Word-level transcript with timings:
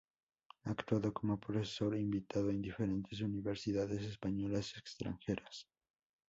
Ha 0.65 0.71
actuado 0.71 1.13
como 1.13 1.39
profesor 1.39 1.95
invitado 1.95 2.49
en 2.49 2.63
diferentes 2.63 3.21
universidades 3.21 4.01
españolas 4.01 4.75
extranjeras. 4.75 5.67